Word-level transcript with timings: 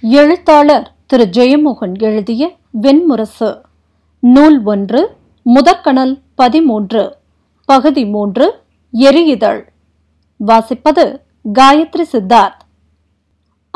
எழுத்தாளர் 0.00 0.94
திரு 1.06 1.28
ஜெயமோகன் 1.32 1.98
எழுதிய 1.98 2.52
வெண்முரசு. 2.82 3.60
நூல் 4.20 4.64
ஒன்று 4.64 5.10
முதற்கணல் 5.42 6.18
பதிமூன்று 6.34 7.16
பகுதி 7.64 8.04
மூன்று 8.04 8.54
எரியுதழ். 8.92 9.68
வாசிப்பது 10.46 11.20
காயத்ரி 11.54 12.04
சித்தார்த். 12.12 12.60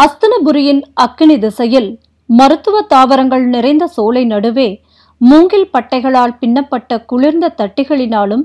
அஸ்தனபுரியின் 0.03 0.83
அக்கினி 0.95 1.39
திசையில் 1.39 1.99
மருத்துவ 2.27 2.83
தாவரங்கள் 2.83 3.47
நிறைந்த 3.47 3.87
சோலை 3.87 4.25
நடுவே 4.25 4.81
மூங்கில் 5.19 5.69
பட்டைகளால் 5.73 6.39
பின்னப்பட்ட 6.39 7.01
குளிர்ந்த 7.01 7.55
தட்டிகளினாலும் 7.57 8.45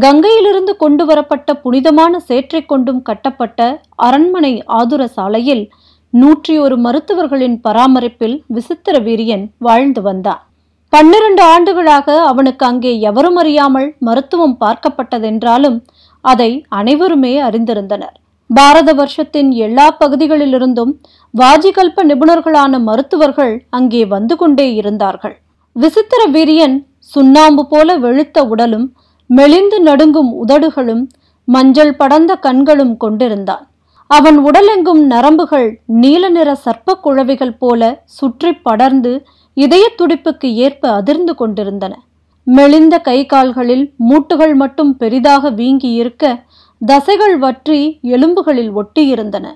கங்கையிலிருந்து 0.00 0.76
கொண்டு 0.76 1.06
வரப்பட்ட 1.06 1.54
புனிதமான 1.54 2.20
சேற்றைக் 2.20 2.68
கொண்டும் 2.68 3.02
கட்டப்பட்ட 3.02 3.80
அரண்மனை 3.96 4.64
ஆதுர 4.64 5.06
சாலையில் 5.06 5.70
நூற்றி 6.20 6.54
ஒரு 6.64 6.76
மருத்துவர்களின் 6.84 7.54
பராமரிப்பில் 7.66 8.34
விசித்திர 8.56 8.96
வீரியன் 9.06 9.44
வாழ்ந்து 9.66 10.00
வந்தான் 10.08 10.42
பன்னிரண்டு 10.92 11.42
ஆண்டுகளாக 11.54 12.08
அவனுக்கு 12.30 12.64
அங்கே 12.66 12.92
எவரும் 13.08 13.38
அறியாமல் 13.40 13.88
மருத்துவம் 14.06 14.54
பார்க்கப்பட்டதென்றாலும் 14.62 15.78
அதை 16.24 16.50
அனைவருமே 16.78 17.32
அறிந்திருந்தனர். 17.48 18.14
பாரத 18.50 18.90
வருஷத்தின் 19.00 19.50
எல்லா 19.66 19.86
பகுதிகளிலிருந்தும் 20.02 20.92
வாஜிகல்ப 21.34 22.04
நிபுணர்களான 22.10 22.80
மருத்துவர்கள் 22.88 23.54
அங்கே 23.78 24.02
வந்து 24.14 24.36
கொண்டே 24.36 24.68
இருந்தார்கள். 24.80 25.36
விசித்திர 25.76 26.22
வீரியன் 26.36 26.76
சுண்ணாம்பு 27.14 27.64
போல 27.72 27.98
வெளுத்த 28.04 28.46
உடலும் 28.52 28.86
மெலிந்து 29.30 29.80
நடுங்கும் 29.88 30.30
உதடுகளும் 30.42 31.04
மஞ்சள் 31.48 31.96
படர்ந்த 32.00 32.32
கண்களும் 32.46 32.94
கொண்டிருந்தான். 33.04 33.64
அவன் 34.10 34.38
உடலெங்கும் 34.38 35.02
நரம்புகள் 35.04 35.68
நீல 36.02 36.28
நிற 36.28 36.50
சர்ப்ப 36.64 36.94
குழவிகள் 37.00 37.56
போல 37.58 37.82
சுற்றி 38.18 38.50
படர்ந்து 38.66 39.12
இதய 39.56 39.84
துடிப்புக்கு 39.98 40.48
ஏற்ப 40.66 40.90
அதிர்ந்து 40.90 41.34
கொண்டிருந்தன. 41.34 41.94
மெலிந்த 42.46 42.94
கை 42.98 43.18
கால்களில் 43.26 43.84
மூட்டுகள் 44.08 44.54
மட்டும் 44.54 44.96
பெரிதாக 44.96 45.50
வீங்கி 45.50 45.90
இருக்க 45.92 46.24
தசைகள் 46.80 47.36
வற்றி 47.38 47.80
எலும்புகளில் 48.14 48.72
ஒட்டியிருந்தன. 48.72 49.46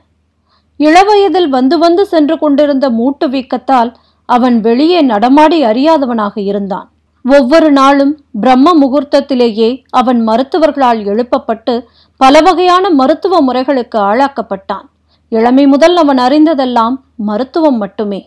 இளவயதில் 0.80 1.48
வந்து 1.48 1.78
வந்து 1.78 2.04
சென்று 2.06 2.38
கொண்டிருந்த 2.38 2.86
மூட்டு 2.90 3.26
வீக்கத்தால் 3.28 3.90
அவன் 4.28 4.56
வெளியே 4.60 5.00
நடமாடி 5.02 5.58
அறியாதவனாக 5.64 6.34
இருந்தான். 6.40 6.88
ஒவ்வொரு 7.24 7.68
நாளும் 7.72 8.12
பிரம்ம 8.40 8.72
முகூர்த்தத்திலேயே 8.72 9.70
அவன் 9.90 10.20
மருத்துவர்களால் 10.28 11.00
எழுப்பப்பட்டு 11.04 11.74
பல 12.20 12.40
வகையான 12.40 12.84
மருத்துவ 12.90 13.34
முறைகளுக்கு 13.40 13.98
ஆளாக்கப்பட்டான். 14.10 14.86
இளமை 15.32 15.64
முதல் 15.66 15.96
அவன் 15.96 16.20
அறிந்ததெல்லாம் 16.26 16.96
மருத்துவம் 17.28 17.78
மட்டுமே. 17.82 18.20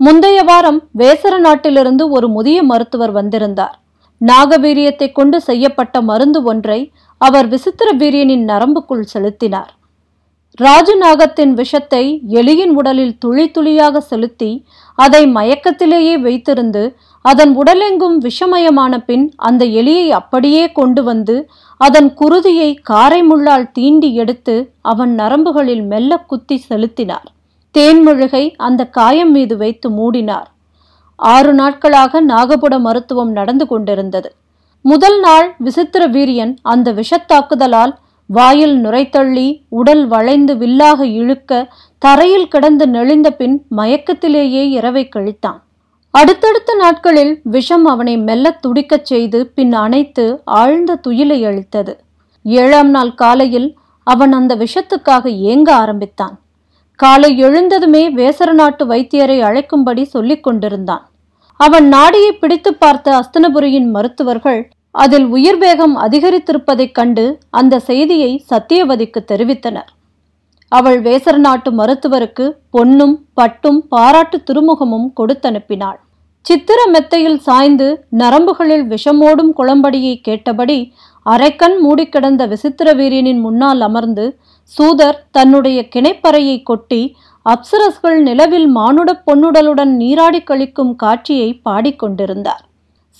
முந்தைய 0.00 0.38
வாரம் 0.42 0.80
வேசர 0.98 1.34
நாட்டிலிருந்து 1.38 2.04
ஒரு 2.16 2.28
முதிய 2.28 2.58
மருத்துவர் 2.62 3.12
வந்திருந்தார். 3.12 3.76
நாகவீரியத்தை 4.20 5.08
கொண்டு 5.12 5.38
செய்யப்பட்ட 5.40 6.02
மருந்து 6.10 6.40
ஒன்றை 6.42 6.80
அவர் 7.20 7.48
விசித்திர 7.48 7.88
வீரியனின் 8.00 8.44
நரம்புக்குள் 8.52 9.10
செலுத்தினார். 9.14 9.72
ராஜநாகத்தின் 10.60 11.52
விஷத்தை 11.60 12.02
எலியின் 12.40 12.74
உடலில் 12.80 13.14
துளி 13.18 13.46
துளியாக 13.50 14.00
செலுத்தி 14.10 14.50
அதை 14.98 15.22
மயக்கத்திலேயே 15.38 16.14
வைத்திருந்து 16.26 16.82
அதன் 17.24 17.52
உடலெங்கும் 17.60 18.16
விஷமயமான 18.26 18.94
பின் 19.06 19.24
அந்த 19.48 19.62
எலியை 19.80 20.08
அப்படியே 20.20 20.64
கொண்டு 20.72 21.02
வந்து 21.02 21.36
அதன் 21.80 22.08
குருதியை 22.20 22.68
காரை 22.82 23.20
முள்ளால் 23.22 23.70
தீண்டி 23.78 24.10
எடுத்து 24.22 24.54
அவன் 24.82 25.12
நரம்புகளில் 25.14 25.84
மெல்ல 25.92 26.18
குத்தி 26.30 26.56
செலுத்தினார். 26.56 27.28
தேன்முழுகை 27.74 28.44
அந்த 28.56 28.82
காயம் 28.98 29.30
மீது 29.30 29.56
வைத்து 29.56 29.88
மூடினார். 29.90 30.48
ஆறு 31.16 31.52
நாட்களாக 31.54 32.22
நாகபுட 32.26 32.74
மருத்துவம் 32.80 33.32
நடந்து 33.32 33.66
கொண்டிருந்தது. 33.66 34.30
முதல் 34.84 35.18
நாள் 35.20 35.48
விசித்திர 35.58 36.02
வீரியன் 36.08 36.54
அந்த 36.62 36.88
விஷத்தாக்குதலால் 36.92 37.92
வாயில் 38.30 38.76
நுரைத்தள்ளி 38.84 39.48
உடல் 39.80 40.06
வளைந்து 40.06 40.56
வில்லாக 40.56 41.06
இழுக்க 41.20 41.68
தரையில் 41.98 42.48
கிடந்து 42.48 42.86
நெளிந்த 42.86 43.28
பின் 43.30 43.56
மயக்கத்திலேயே 43.76 44.62
இரவை 44.78 45.04
கழித்தான். 45.16 45.60
அடுத்தடுத்த 46.18 46.74
நாட்களில் 46.74 47.40
விஷம் 47.54 47.86
அவனை 47.92 48.16
மெல்ல 48.18 48.50
துடிக்கச் 48.50 49.08
செய்து 49.10 49.38
பின் 49.46 49.72
அணைத்து 49.72 50.24
ஆழ்ந்த 50.44 51.00
துயிலை 51.06 51.38
அளித்தது 51.46 51.92
ஏழாம் 52.44 52.90
நாள் 52.90 53.14
காலையில் 53.14 53.68
அவன் 54.06 54.32
அந்த 54.32 54.52
விஷத்துக்காக 54.56 55.24
ஏங்க 55.50 55.70
ஆரம்பித்தான். 55.70 56.34
காலை 57.00 57.30
எழுந்ததுமே 57.44 58.02
வேசர 58.20 58.52
நாட்டு 58.52 58.84
வைத்தியரை 58.86 59.38
அழைக்கும்படி 59.48 60.02
சொல்லிக் 60.02 60.42
கொண்டிருந்தான். 60.42 61.04
அவன் 61.60 61.88
நாடியை 61.88 62.32
பிடித்து 62.32 62.74
பார்த்த 62.74 63.16
அஸ்தனபுரியின் 63.18 63.90
மருத்துவர்கள் 63.90 64.60
அதில் 64.94 65.26
உயிர் 65.26 65.58
வேகம் 65.58 65.96
அதிகரித்திருப்பதைக் 65.98 66.96
கண்டு 67.00 67.26
அந்த 67.50 67.78
செய்தியை 67.90 68.32
சத்தியவதிக்கு 68.50 69.20
தெரிவித்தனர். 69.32 69.90
அவள் 70.72 71.02
வேசர 71.02 71.36
நாட்டு 71.36 71.70
மருத்துவருக்கு 71.72 72.46
பொன்னும் 72.70 73.16
பட்டும் 73.34 73.82
பாராட்டு 73.88 74.38
திருமுகமும் 74.46 75.10
கொடுத்தனுப்பினாள். 75.20 76.00
சித்திர 76.44 76.80
மெத்தையில் 76.90 77.38
சாய்ந்து 77.38 77.86
நரம்புகளில் 78.18 78.84
விஷமோடும் 78.86 79.52
குளம்படியை 79.56 80.14
கேட்டபடி 80.20 80.78
அரைக்கண் 81.26 81.76
மூடிக்கிடந்த 81.84 82.42
விசித்திர 82.46 82.88
வீரியனின் 82.94 83.40
முன்னால் 83.40 83.80
அமர்ந்து 83.80 84.24
சூதர் 84.72 85.18
தன்னுடைய 85.30 85.78
கிணைப்பறையை 85.94 86.62
கொட்டி 86.62 87.00
அப்சரஸ்கள் 87.46 88.18
நிலவில் 88.22 88.68
மானுடப் 88.76 89.24
பொன்னுடலுடன் 89.26 89.92
நீராடி 89.94 90.40
கழிக்கும் 90.40 90.96
காட்சியை 90.96 91.60
பாடிக்கொண்டிருந்தார் 91.64 92.62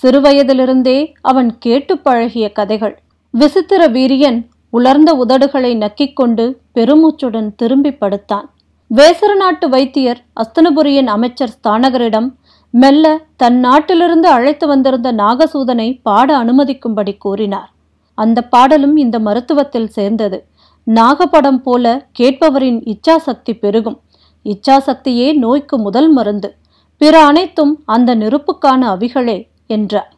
சிறுவயதிலிருந்தே 0.03 0.99
அவன் 1.21 1.51
கேட்டு 1.59 1.95
பழகிய 1.99 2.47
கதைகள். 2.53 2.95
விசித்திர 3.35 3.83
வீரியன் 3.89 4.41
உலர்ந்த 4.71 5.11
உதடுகளை 5.25 5.73
நக்கிக்கொண்டு 5.77 6.45
பெருமூச்சுடன் 6.75 7.51
திரும்பி 7.57 7.93
படுத்தான். 7.93 8.47
வேசர 8.91 9.31
நாட்டு 9.35 9.67
வைத்தியர் 9.69 10.21
அஸ்தனபுரியின் 10.41 11.07
அமைச்சர் 11.07 11.55
ஸ்தானகரிடம் 11.57 12.29
மெல்ல 12.75 13.21
தன் 13.37 13.59
நாட்டிலிருந்து 13.59 14.29
அழைத்து 14.29 14.67
வந்திருந்த 14.67 15.13
நாகசூதனை 15.13 15.99
பாட 16.03 16.45
அனுமதிக்கும்படி 16.45 17.17
கூறினார். 17.19 17.73
அந்த 18.15 18.43
பாடலும் 18.43 18.97
இந்த 18.97 19.19
மருத்துவத்தில் 19.19 19.87
சேர்ந்தது. 19.87 20.47
நாகப்படம் 20.87 21.61
போல 21.63 22.07
கேட்பவரின் 22.19 22.81
இச்சாசக்தி 22.93 23.59
பெருகும். 23.59 24.01
இச்சாசக்தியே 24.45 25.35
நோய்க்கு 25.35 25.79
முதல் 25.79 26.11
மருந்து. 26.13 26.57
பிற 26.99 27.25
அனைத்தும் 27.25 27.83
அந்த 27.85 28.15
நெருப்புக்கான 28.15 28.81
அவிகளே 28.97 29.47
என்றார். 29.67 30.11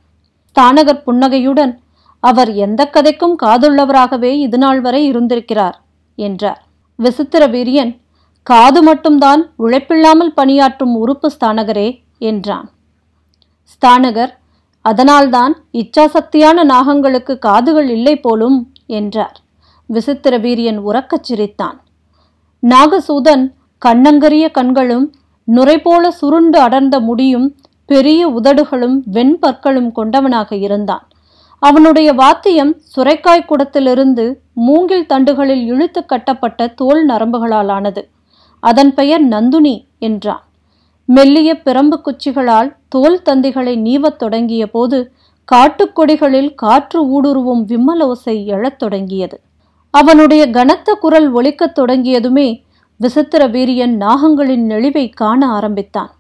தானகர் 0.53 1.03
புன்னகையுடன் 1.03 1.81
அவர் 2.21 2.55
எந்த 2.55 2.91
கதைக்கும் 2.93 3.37
காதுள்ளவராகவே 3.43 4.33
இதுநாள் 4.37 4.81
வரை 4.81 5.13
இருந்திருக்கிறார் 5.13 5.77
என்றார். 6.19 6.61
விசித்திர 6.97 7.47
வீரியன் 7.47 8.01
காது 8.43 8.83
மட்டும்தான் 8.83 9.55
உழைப்பில்லாமல் 9.59 10.35
பணியாற்றும் 10.35 10.95
உறுப்பு 10.95 11.31
ஸ்தானகரே 11.31 11.89
என்றான். 12.19 12.71
ஸ்தானகர் 13.73 14.33
அதனால்தான் 14.85 15.57
இச்சாசக்தியான 15.73 16.65
நாகங்களுக்கு 16.65 17.39
காதுகள் 17.39 17.89
இல்லை 17.89 18.21
போலும் 18.21 18.73
என்றார். 18.87 19.41
விசித்திர 19.87 20.39
வீரியன் 20.39 20.79
உறக்கச் 20.79 21.23
சிரித்தான். 21.23 21.81
நாகசூதன் 22.63 23.45
கண்ணங்கரிய 23.87 24.51
கண்களும் 24.51 25.15
நுரை 25.45 25.79
போல 25.79 26.11
சுருண்டு 26.11 26.59
அடர்ந்த 26.61 27.01
முடியும் 27.01 27.57
பெரிய 27.87 28.29
உதடுகளும் 28.29 28.97
வெண்பற்களும் 29.13 29.91
கொண்டவனாக 29.97 30.53
இருந்தான். 30.61 31.09
அவனுடைய 31.59 32.13
வாத்தியம் 32.13 32.77
சுரைக்காய் 32.97 33.49
குடத்திலிருந்து 33.49 34.35
மூங்கில் 34.53 35.07
தண்டுகளில் 35.07 35.65
இழுத்து 35.67 36.07
கட்டப்பட்ட 36.07 36.67
தோல் 36.67 37.09
நரம்புகளால் 37.09 37.69
ஆனது 37.69 38.09
அதன் 38.61 38.95
பெயர் 38.95 39.25
நந்துனி 39.29 39.87
என்றான். 39.99 40.46
மெல்லிய 41.09 41.61
பிரம்பு 41.65 41.97
குச்சிகளால் 42.05 42.77
தோல் 42.89 43.21
தந்திகளை 43.25 43.75
நீவத் 43.79 44.17
தொடங்கிய 44.17 44.71
போது 44.71 45.13
காட்டுக்கொடிகளில் 45.53 46.55
காற்று 46.55 46.99
ஊடுருவும் 47.07 47.63
விம்மலோசை 47.67 48.45
எழத் 48.45 48.79
தொடங்கியது. 48.79 49.41
அவனுடைய 49.91 50.51
கனத்த 50.51 50.95
குரல் 50.95 51.33
ஒலிக்கத் 51.33 51.79
தொடங்கியதுமே 51.79 52.63
விசித்திர 52.97 53.49
வீரியன் 53.49 53.95
நாகங்களின் 54.01 54.65
நெளிவை 54.67 55.15
காண 55.15 55.47
ஆரம்பித்தான். 55.47 56.11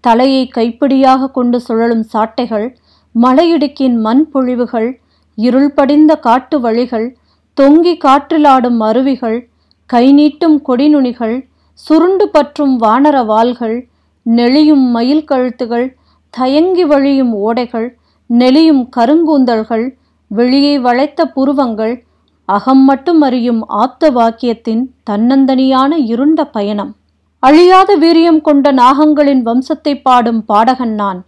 தலையை 0.00 0.50
கைப்பிடியாக 0.54 1.30
கொண்டு 1.30 1.60
சுழலும் 1.60 2.04
சாட்டைகள் 2.12 2.74
மலையிடுக்கின் 3.22 3.96
மண் 3.96 4.28
பொழிவுகள் 4.34 4.92
இருள் 5.34 5.72
படிந்த 5.72 6.16
காட்டு 6.16 6.60
வழிகள் 6.60 7.16
தொங்கி 7.60 7.98
காற்றிலாடும் 8.04 8.78
அருவிகள் 8.78 9.48
கை 9.86 10.14
நீட்டும் 10.14 10.58
கொடிநுனிகள் 10.68 11.46
சுருண்டு 11.72 12.28
பற்றும் 12.28 12.80
வானர 12.80 13.24
வாள்கள் 13.24 13.89
நெளியும் 14.22 14.90
மயில் 14.90 15.24
கழுத்துகள் 15.24 15.94
தயங்கி 16.30 16.84
வழியும் 16.84 17.34
ஓடைகள் 17.34 17.88
நெளியும் 18.28 18.88
கருங்கூந்தல்கள் 18.96 19.90
வெளியே 20.26 20.78
வளைத்த 20.78 21.26
புருவங்கள் 21.26 22.02
அகம் 22.44 22.84
மட்டும் 22.84 23.20
அறியும் 23.20 23.66
ஆப்த 23.66 24.10
வாக்கியத்தின் 24.10 24.86
தன்னந்தனியான 25.10 25.92
இருண்ட 25.92 26.44
பயணம். 26.44 26.96
அழியாத 27.38 27.98
வீரியம் 27.98 28.40
கொண்ட 28.40 28.72
நாகங்களின் 28.72 29.42
வம்சத்தை 29.42 30.00
பாடும் 30.02 30.44
பாடகன் 30.44 30.94
நான். 30.94 31.24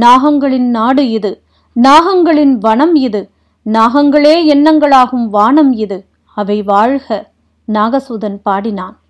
நாகங்களின் 0.00 0.68
நாடு 0.70 1.10
இது. 1.10 1.42
நாகங்களின் 1.82 2.52
வனம் 2.52 2.94
இது. 2.94 3.30
நாகங்களே 3.64 4.34
எண்ணங்களாகும் 4.54 5.28
வானம் 5.28 5.72
இது. 5.72 6.06
அவை 6.34 6.62
வாழ்க. 6.62 7.32
நாகசூதன் 7.72 8.38
பாடினான். 8.42 9.01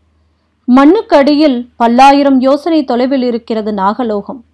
மண்ணுக்கு 0.64 1.16
அடியில் 1.16 1.68
பல்லாயிரம் 1.76 2.40
யோசனை 2.40 2.84
தொலைவில் 2.84 3.22
இருக்கிறது 3.22 3.72
நாகலோகம். 3.72 4.44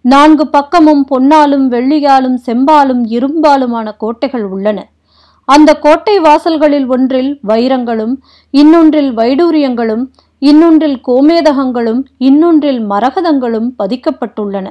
நான்கு 0.00 0.48
பக்கமும் 0.48 1.04
பொன்னாலும் 1.04 1.70
வெள்ளியாலும் 1.70 2.36
செம்பாலும் 2.46 3.02
இரும்பாலுமான 3.08 3.96
கோட்டைகள் 3.96 4.44
உள்ளன. 4.44 4.88
அந்த 5.44 5.74
கோட்டை 5.74 6.18
வாசல்களில் 6.20 6.86
ஒன்றில் 6.86 7.38
வைரங்களும் 7.48 8.14
இன்னொன்றில் 8.50 9.14
வைடூரியங்களும் 9.16 10.04
இன்னொன்றில் 10.38 11.00
கோமேதகங்களும் 11.06 12.02
இன்னொன்றில் 12.18 12.90
மரகதங்களும் 12.90 13.68
பதிக்கப்பட்டுள்ளன. 13.78 14.66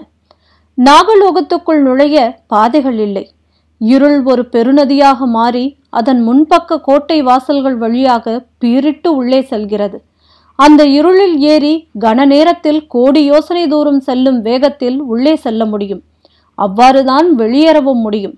நாகலோகத்துக்குள் 0.78 1.82
நுழைய 1.82 2.44
பாதைகள் 2.48 3.00
இல்லை. 3.00 3.32
இருள் 3.78 4.24
ஒரு 4.24 4.48
பெருநதியாக 4.52 5.18
மாறி 5.18 5.78
அதன் 5.90 6.28
முன்பக்க 6.28 6.82
கோட்டை 6.82 7.22
வாசல்கள் 7.22 7.78
வழியாக 7.78 8.46
பீரிட்டு 8.60 9.08
உள்ளே 9.08 9.42
செல்கிறது. 9.42 10.04
அந்த 10.64 10.82
இருளில் 10.98 11.36
ஏறி 11.52 11.74
கன 12.00 12.26
நேரத்தில் 12.26 12.80
கோடி 12.88 13.22
யோசனை 13.26 13.64
தூரம் 13.68 14.00
செல்லும் 14.00 14.40
வேகத்தில் 14.42 14.98
உள்ளே 15.12 15.34
செல்ல 15.36 15.66
முடியும். 15.66 16.02
அவ்வாறுதான் 16.58 17.28
வெளியேறவும் 17.38 18.02
முடியும். 18.06 18.36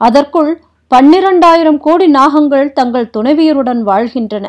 அதற்குள் 0.00 0.50
பன்னிரண்டாயிரம் 0.94 1.78
கோடி 1.78 2.06
நாகங்கள் 2.10 2.72
தங்கள் 2.72 3.12
துணைவியருடன் 3.16 3.80
வாழ்கின்றன. 3.80 4.46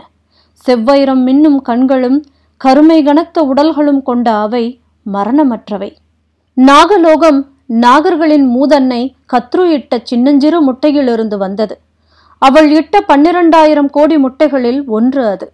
செவ்வைரம் 0.65 1.21
மின்னும் 1.27 1.59
கண்களும் 1.61 2.17
கருமை 2.61 3.03
கனத்த 3.03 3.37
உடல்களும் 3.43 4.01
கொண்ட 4.01 4.27
அவை 4.45 4.65
மரணமற்றவை. 5.05 5.91
நாகலோகம் 6.57 7.39
நாகர்களின் 7.81 8.47
மூதன்னை 8.55 9.01
கத்ரு 9.33 9.63
இட்ட 9.77 9.99
சின்னஞ்சிறு 10.03 10.59
முட்டையிலிருந்து 10.67 11.37
வந்தது. 11.37 11.75
அவள் 12.41 12.69
இட்ட 12.71 13.03
பன்னிரண்டாயிரம் 13.07 13.89
கோடி 13.89 14.17
முட்டைகளில் 14.17 14.81
ஒன்று 14.97 15.23
அது. 15.25 15.47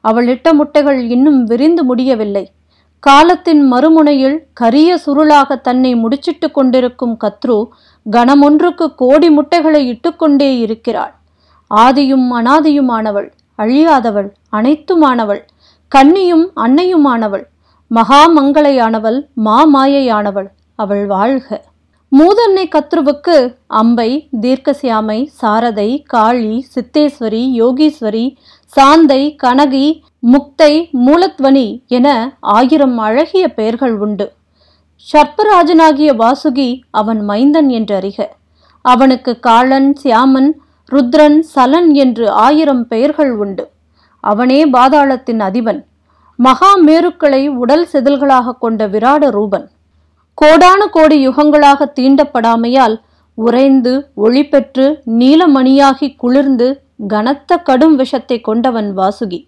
அவள் 0.00 0.28
இட்ட 0.28 0.54
முட்டைகள் 0.54 1.00
இன்னும் 1.08 1.44
விரிந்து 1.44 1.84
முடியவில்லை. 1.84 2.44
காலத்தின் 3.00 3.72
மறுமுனையில் 3.72 4.38
கரிய 4.52 4.98
சுருளாக 5.06 5.60
தன்னை 5.60 5.94
முடிச்சிட்டு 5.94 6.50
கொண்டிருக்கும் 6.50 7.16
கத்ரு 7.24 7.58
கணமொன்றுக்கு 8.06 8.86
கோடி 8.94 9.30
முட்டைகளை 9.30 9.82
இட்டுக்கொண்டே 9.92 10.58
இருக்கிறாள். 10.58 11.14
ஆதியும் 11.70 12.28
அனாதியுமானவள் 12.38 13.28
அழியாதவள் 13.58 14.28
அனைத்துமானவள் 14.52 15.42
கன்னியும் 15.92 16.46
அன்னையுமானவள் 16.56 17.44
மகாமங்களையானவள் 17.90 19.18
மாமாயையானவள் 19.44 20.48
அவள் 20.74 21.06
வாழ்க. 21.06 21.69
மூதன்னை 22.18 22.62
கத்ருவுக்கு 22.68 23.56
அம்பை 23.66 24.28
தீர்க்கசியாமை 24.40 25.18
சாரதை 25.42 26.02
காளி 26.02 26.66
சித்தேஸ்வரி 26.74 27.42
யோகீஸ்வரி 27.60 28.24
சாந்தை 28.76 29.36
கனகி 29.42 30.02
முக்தை 30.32 30.72
மூலத்வனி 31.06 31.86
என 31.86 32.36
ஆயிரம் 32.40 32.98
அழகிய 32.98 33.54
பெயர்கள் 33.54 33.96
உண்டு. 33.98 34.26
சர்ப்பராஜனாகிய 35.12 36.10
வாசுகி 36.22 36.80
அவன் 36.90 37.20
மைந்தன் 37.28 37.68
என்று 37.68 38.00
அறிக 38.00 38.28
அவனுக்கு 38.82 39.38
காளன் 39.46 39.90
சியாமன் 40.02 40.50
ருத்ரன் 40.92 41.40
சலன் 41.54 41.90
என்று 41.92 42.30
ஆயிரம் 42.30 42.88
பெயர்கள் 42.88 43.34
உண்டு. 43.36 43.70
அவனே 44.24 44.70
பாதாளத்தின் 44.70 45.40
அதிபன். 45.40 45.82
மகா 46.38 46.72
மேருக்களை 46.78 47.48
உடல் 47.56 47.88
செதில்களாக 47.92 48.58
கொண்ட 48.58 48.88
விராட 48.88 49.30
ரூபன். 49.30 49.68
கோடானு 50.40 50.86
கோடி 50.90 51.16
யுகங்களாக 51.28 51.86
தீண்டப்படாமையால் 51.96 52.94
உறைந்து 53.38 53.92
ஒளி 54.14 54.42
பெற்று 54.46 54.86
நீலமணியாகி 55.18 56.08
குளிர்ந்து 56.16 56.68
கனத்த 57.06 57.58
கடும் 57.58 57.96
விஷத்தை 57.96 58.40
கொண்டவன் 58.40 58.88
வாசுகி. 58.98 59.40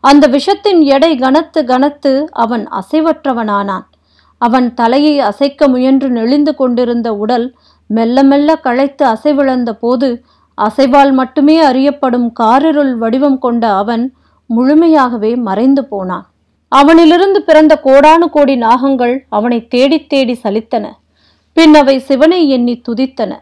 அந்த 0.00 0.24
விஷத்தின் 0.28 0.80
எடை 0.94 1.10
கனத்து 1.16 1.60
கனத்து 1.64 2.12
அவன் 2.30 2.68
அசைவற்றவனானான். 2.80 3.84
அவன் 4.40 4.68
தலையை 4.74 5.14
அசைக்க 5.20 5.68
முயன்று 5.68 6.08
நெளிந்து 6.10 6.54
கொண்டிருந்த 6.54 7.08
உடல் 7.14 7.46
மெல்ல 7.90 8.22
மெல்ல 8.22 8.56
களைத்து 8.56 9.04
அசைவிழந்த 9.06 9.72
போது 9.72 10.08
அசைவால் 10.58 11.12
மட்டுமே 11.12 11.58
அறியப்படும் 11.60 12.28
காரிருள் 12.40 12.94
வடிவம் 12.94 13.38
கொண்ட 13.38 13.74
அவன் 13.74 14.04
முழுமையாகவே 14.50 15.32
மறைந்து 15.36 15.84
போனான். 15.84 16.26
அவனிலிருந்து 16.68 17.42
பிறந்த 17.42 17.80
கோடானு 17.84 18.26
கோடி 18.30 18.54
நாகங்கள் 18.56 19.18
அவனை 19.28 19.68
தேடித் 19.68 20.08
தேடி 20.08 20.38
சலித்தன. 20.44 20.86
பின் 21.52 21.74
அவை 21.74 21.98
சிவனை 21.98 22.48
எண்ணி 22.48 22.82
துதித்தன. 22.88 23.32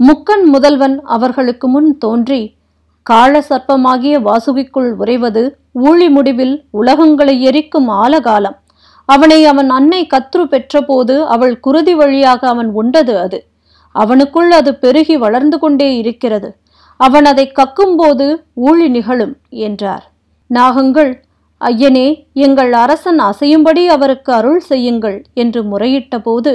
முக்கன் 0.00 0.44
முதல்வன் 0.44 1.02
அவர்களுக்கு 1.02 1.68
முன் 1.68 1.98
தோன்றி 1.98 2.54
காள 3.02 3.44
சர்ப்பமாகிய 3.50 4.20
வாசுகிக்குள் 4.20 4.90
உறைவது 4.92 5.58
ஊழி 5.72 6.08
முடிவில் 6.08 6.64
உலகங்களை 6.70 7.40
எரிக்கும் 7.40 7.88
ஆலகாலம். 7.88 8.56
அவனை 9.04 9.44
அவன் 9.44 9.70
அன்னை 9.70 10.06
கத்ரு 10.06 10.44
பெற்றபோது 10.44 11.24
அவள் 11.24 11.60
குருதி 11.60 11.94
வழியாக 11.94 12.48
அவன் 12.48 12.70
உண்டது 12.70 13.18
அது. 13.18 13.46
அவனுக்குள் 13.94 14.48
அது 14.48 14.74
பெருகி 14.74 15.16
வளர்ந்து 15.16 15.58
கொண்டே 15.58 15.96
இருக்கிறது. 15.96 16.56
அவன் 16.96 17.24
அதை 17.24 17.52
கக்கும்போது 17.52 18.42
ஊழி 18.54 18.88
நிகழும் 18.88 19.36
என்றார். 19.48 20.10
நாகங்கள் 20.54 21.24
ஐயனே 21.60 22.08
எங்கள் 22.32 22.72
அரசன் 22.72 23.18
அசையும்படி 23.18 23.86
அவருக்கு 23.86 24.32
அருள் 24.32 24.60
செய்யுங்கள் 24.60 25.22
என்று 25.34 25.62
முறையிட்டபோது 25.62 26.52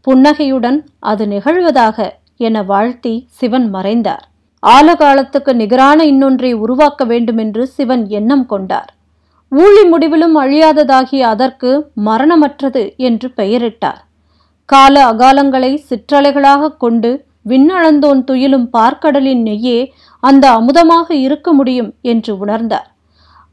புன்னகையுடன் 0.00 0.78
அது 0.98 1.26
நிகழ்வதாக 1.26 2.06
என 2.36 2.62
வாழ்த்தி 2.62 3.14
சிவன் 3.30 3.68
மறைந்தார். 3.70 4.24
ஆலகாலத்துக்கு 4.62 5.52
நிகரான 5.52 6.04
இன்னொன்றை 6.04 6.52
உருவாக்க 6.52 7.04
வேண்டுமென்று 7.04 7.66
சிவன் 7.66 8.08
எண்ணம் 8.08 8.46
கொண்டார். 8.46 8.90
ஊழி 9.52 9.84
முடிவிலும் 9.84 10.36
அழியாததாகிய 10.36 11.20
அதற்கு 11.20 11.90
மரணமற்றது 12.04 12.84
என்று 12.96 13.28
பெயரிட்டார். 13.36 14.00
கால 14.68 14.94
அகாலங்களை 15.12 15.72
சிற்றலைகளாக 15.90 16.76
கொண்டு 16.76 17.26
விண்ணளந்தோன் 17.48 18.24
துயிலும் 18.24 18.68
பார்க்கடலின் 18.72 19.42
நெய்யே 19.42 19.78
அந்த 20.22 20.44
அமுதமாக 20.50 21.08
இருக்க 21.26 21.52
முடியும் 21.52 21.94
என்று 22.00 22.32
உணர்ந்தார். 22.44 22.88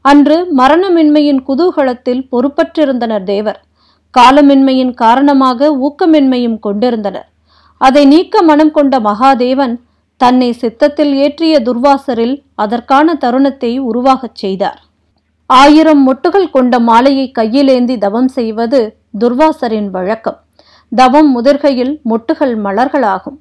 அன்று 0.04 0.36
மரணமின்மையின் 0.56 1.40
குதூகலத்தில் 1.48 2.22
பொறுப்பற்றிருந்தனர் 2.32 3.22
தேவர். 3.22 3.60
காலமின்மையின் 4.18 4.94
காரணமாக 4.94 5.68
ஊக்கமின்மையும் 5.78 6.58
கொண்டிருந்தனர். 6.58 7.28
அதை 7.80 8.04
நீக்க 8.04 8.42
மனம் 8.42 8.70
கொண்ட 8.70 9.00
மகாதேவன் 9.00 9.74
தன்னை 10.16 10.52
சித்தத்தில் 10.52 11.12
ஏற்றிய 11.14 11.54
துர்வாசரில் 11.58 12.34
அதற்கான 12.54 13.14
தருணத்தை 13.14 13.78
உருவாகச் 13.78 14.34
செய்தார். 14.34 14.80
ஆயிரம் 15.46 16.02
மொட்டுகள் 16.08 16.50
கொண்ட 16.50 16.78
மாலையை 16.78 17.32
கையிலேந்தி 17.38 17.98
தவம் 17.98 18.28
செய்வது 18.28 18.96
துர்வாசரின் 19.20 19.88
வழக்கம். 19.90 20.38
தவம் 20.92 21.30
முதிர்கையில் 21.36 21.94
மொட்டுகள் 22.02 22.54
மலர்களாகும். 22.64 23.38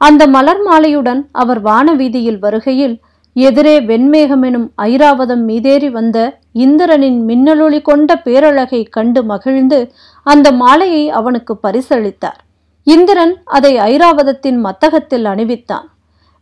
அந்த 0.00 0.26
மலர் 0.26 0.62
மாலையுடன் 0.70 1.20
அவர் 1.32 1.62
வானவீதியில் 1.62 2.38
வருகையில் 2.38 3.00
எதிரே 3.36 3.80
வெண்மேகமெனும் 3.80 4.66
ஐராவதம் 4.82 5.44
மீதேறி 5.48 5.90
வந்த 5.90 6.18
இந்திரனின் 6.52 7.20
மின்னலொளி 7.28 7.82
கொண்ட 7.82 8.16
பேரழகை 8.16 8.82
கண்டு 8.88 9.24
மகிழ்ந்து 9.24 9.78
அந்த 10.26 10.52
மாலையை 10.52 11.10
அவனுக்கு 11.10 11.58
பரிசளித்தார். 11.62 12.40
இந்திரன் 12.86 13.34
அதை 13.44 13.72
ஐராவதத்தின் 13.76 14.58
மத்தகத்தில் 14.60 15.24
அணிவித்தான். 15.24 15.86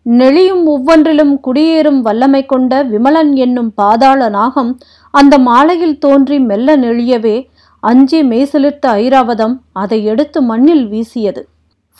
நெளியும் 0.06 0.64
ஒவ்வொன்றிலும் 0.64 1.40
குடியேறும் 1.46 2.00
வல்லமை 2.00 2.46
கொண்ட 2.46 2.82
விமலன் 2.82 3.32
என்னும் 3.34 3.72
பாதாள 3.74 4.28
நாகம் 4.28 4.78
அந்த 5.10 5.38
மாலையில் 5.38 5.98
தோன்றி 5.98 6.38
மெல்ல 6.38 6.76
நெளியவே 6.76 7.36
அஞ்சி 7.80 8.20
மெய்சிலிர்த்த 8.22 8.86
ஐராவதம் 9.04 9.54
அதை 9.72 10.04
எடுத்து 10.04 10.42
மண்ணில் 10.42 10.86
வீசியது. 10.88 11.42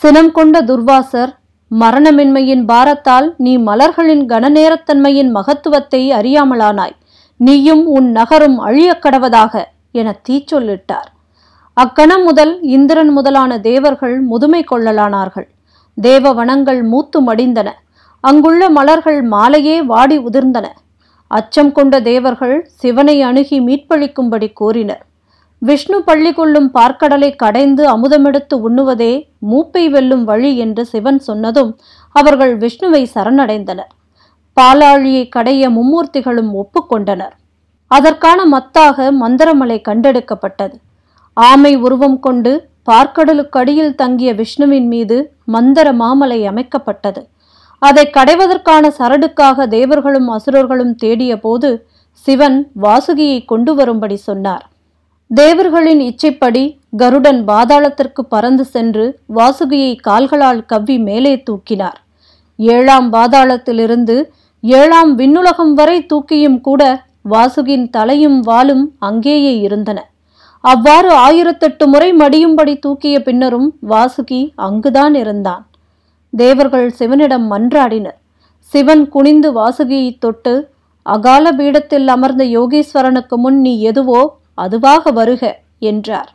சினம் 0.01 0.33
கொண்ட 0.33 0.63
துர்வாசர் 0.63 1.33
மரணமின்மையின் 1.79 2.65
பாரத்தால் 2.65 3.35
நீ 3.37 3.59
மலர்களின் 3.59 4.27
கனநேரத்தன்மையின் 4.27 5.31
மகத்துவத்தை 5.31 6.11
அறியாமலானாய். 6.11 6.97
நீயும் 7.37 7.87
உன் 7.87 8.11
நகரும் 8.11 8.59
அழியக் 8.59 9.05
கடவதாக 9.05 9.65
என 9.93 10.21
தீச்சொல்லிட்டார். 10.29 11.09
அக்கணம் 11.75 12.23
முதல் 12.23 12.61
இந்திரன் 12.61 13.09
முதலான 13.09 13.61
தேவர்கள் 13.61 14.21
முதுமை 14.21 14.65
கொள்ளலானார்கள். 14.65 15.49
தேவ 15.95 16.33
வனங்கள் 16.33 16.83
மூத்து 16.83 17.23
மடிந்தன. 17.23 17.69
அங்குள்ள 18.21 18.71
மலர்கள் 18.71 19.23
மாலையே 19.23 19.83
வாடி 19.83 20.19
உதிர்ந்தன. 20.19 20.67
அச்சம் 21.27 21.73
கொண்ட 21.73 22.01
தேவர்கள் 22.01 22.67
சிவனை 22.67 23.23
அணுகி 23.23 23.61
மீட்பளிக்கும்படி 23.61 24.53
கூறினர் 24.53 25.07
விஷ்ணு 25.63 26.03
பள்ளி 26.03 26.33
கொள்ளும் 26.33 26.71
பார்க்கடலை 26.79 27.37
கடைந்து 27.37 27.83
அமுதமெடுத்து 27.95 28.55
உண்ணுவதே 28.69 29.13
மூப்பை 29.51 29.91
வெல்லும் 29.91 30.25
வழி 30.25 30.57
என்று 30.57 30.87
சிவன் 30.87 31.19
சொன்னதும் 31.19 31.79
அவர்கள் 32.11 32.57
விஷ்ணுவை 32.59 33.03
சரணடைந்தனர். 33.15 33.91
பாலாழியை 34.57 35.29
கடைய 35.37 35.63
மும்மூர்த்திகளும் 35.77 36.51
ஒப்புக்கொண்டனர். 36.53 37.35
அதற்கான 37.87 38.41
மத்தாக 38.47 39.11
மந்திரமலை 39.23 39.79
கண்டெடுக்கப்பட்டது. 39.89 40.77
ஆமை 41.33 41.75
உருவம் 41.77 42.19
கொண்டு 42.21 42.53
பார்க்கடலுக்கடியில் 42.91 43.95
தங்கிய 43.95 44.35
விஷ்ணுவின் 44.35 44.89
மீது 44.89 45.37
மந்தர 45.53 45.93
மாமலை 45.93 46.41
அமைக்கப்பட்டது. 46.47 47.23
அதை 47.79 48.11
கடைவதற்கான 48.11 48.85
சரடுக்காக 48.99 49.67
தேவர்களும் 49.69 50.29
அசுரர்களும் 50.29 50.95
தேடிய 50.95 51.33
போது 51.41 51.87
சிவன் 52.13 52.59
வாசுகியை 52.83 53.45
கொண்டு 53.45 53.75
வரும்படி 53.75 54.17
சொன்னார். 54.17 54.70
தேவர்களின் 55.31 56.01
இச்சைப்படி 56.01 56.63
கருடன் 56.97 57.45
பாதாளத்திற்கு 57.49 58.23
பறந்து 58.29 58.65
சென்று 58.65 59.05
வாசுகியை 59.35 59.97
கால்களால் 59.97 60.63
கவ்வி 60.67 60.99
மேலே 60.99 61.43
தூக்கினார். 61.51 61.99
ஏழாம் 62.57 63.13
பாதாளத்திலிருந்து 63.13 64.17
ஏழாம் 64.61 65.19
விண்ணுலகம் 65.19 65.73
வரை 65.75 66.07
தூக்கியும் 66.13 66.61
கூட 66.61 67.05
வாசுகின் 67.29 67.91
தலையும் 67.91 68.43
வாலும் 68.43 68.85
அங்கேயே 68.99 69.61
இருந்தன. 69.61 69.99
அவ்வாறு 70.61 71.13
ஆயிரத்தெட்டு 71.27 71.87
முறை 71.87 72.11
மடியும்படி 72.13 72.79
தூக்கிய 72.79 73.19
பின்னரும் 73.21 73.75
வாசுகி 73.89 74.53
அங்குதான் 74.55 75.15
இருந்தான். 75.15 75.65
தேவர்கள் 76.31 76.91
சிவனிடம் 76.91 77.47
மன்றாடினர். 77.53 78.19
சிவன் 78.73 79.09
குனிந்து 79.09 79.53
வாசுகியை 79.53 80.19
தொட்டு 80.19 80.71
அகால 81.03 81.53
பீடத்தில் 81.53 82.09
அமர்ந்த 82.09 82.45
யோகீஸ்வரனுக்கு 82.45 83.37
முன் 83.37 83.61
நீ 83.61 83.81
எதுவோ 83.81 84.21
அதுவாக 84.55 85.11
வருக 85.11 85.43
என்றார். 85.79 86.31